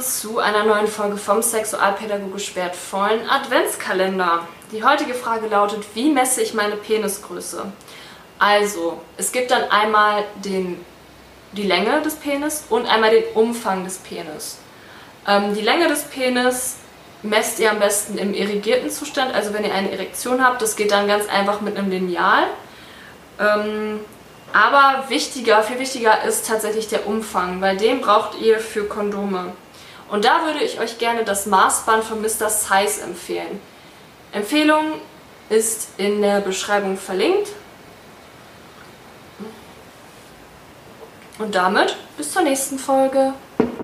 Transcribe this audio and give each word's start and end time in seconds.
zu 0.00 0.38
einer 0.40 0.64
neuen 0.64 0.86
Folge 0.86 1.16
vom 1.16 1.40
Sexualpädagogisch 1.40 2.54
wertvollen 2.54 3.28
Adventskalender. 3.30 4.46
Die 4.72 4.84
heutige 4.84 5.14
Frage 5.14 5.46
lautet, 5.46 5.84
wie 5.94 6.10
messe 6.10 6.42
ich 6.42 6.52
meine 6.52 6.76
Penisgröße? 6.76 7.64
Also, 8.38 9.00
es 9.16 9.32
gibt 9.32 9.50
dann 9.50 9.70
einmal 9.70 10.24
den, 10.44 10.84
die 11.52 11.62
Länge 11.62 12.02
des 12.02 12.16
Penis 12.16 12.66
und 12.68 12.86
einmal 12.86 13.10
den 13.10 13.24
Umfang 13.32 13.84
des 13.84 13.96
Penis. 13.96 14.58
Ähm, 15.26 15.54
die 15.54 15.62
Länge 15.62 15.88
des 15.88 16.02
Penis 16.04 16.76
messt 17.22 17.58
ihr 17.58 17.70
am 17.70 17.78
besten 17.78 18.18
im 18.18 18.34
irrigierten 18.34 18.90
Zustand, 18.90 19.34
also 19.34 19.54
wenn 19.54 19.64
ihr 19.64 19.72
eine 19.72 19.92
Erektion 19.92 20.44
habt, 20.44 20.60
das 20.60 20.76
geht 20.76 20.92
dann 20.92 21.08
ganz 21.08 21.26
einfach 21.28 21.62
mit 21.62 21.78
einem 21.78 21.90
Lineal. 21.90 22.44
Ähm, 23.40 24.00
aber 24.54 25.06
wichtiger, 25.08 25.64
viel 25.64 25.80
wichtiger 25.80 26.22
ist 26.22 26.46
tatsächlich 26.46 26.86
der 26.86 27.08
Umfang, 27.08 27.60
weil 27.60 27.76
den 27.76 28.00
braucht 28.00 28.38
ihr 28.40 28.60
für 28.60 28.84
Kondome. 28.84 29.52
Und 30.08 30.24
da 30.24 30.46
würde 30.46 30.62
ich 30.62 30.78
euch 30.78 30.98
gerne 30.98 31.24
das 31.24 31.46
Maßband 31.46 32.04
von 32.04 32.22
Mr. 32.22 32.48
Size 32.48 33.02
empfehlen. 33.02 33.60
Empfehlung 34.30 35.00
ist 35.48 35.88
in 35.96 36.22
der 36.22 36.40
Beschreibung 36.40 36.96
verlinkt. 36.96 37.48
Und 41.40 41.56
damit 41.56 41.96
bis 42.16 42.32
zur 42.32 42.42
nächsten 42.42 42.78
Folge. 42.78 43.34